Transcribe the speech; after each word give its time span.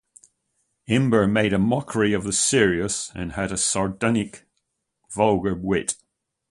Imber 0.87 1.27
made 1.27 1.53
a 1.53 1.59
mockery 1.59 2.11
of 2.11 2.23
the 2.23 2.33
serious 2.33 3.11
and 3.13 3.33
had 3.33 3.51
a 3.51 3.55
sardonic 3.59 4.47
vulgar 5.11 5.53
wit. 5.53 5.93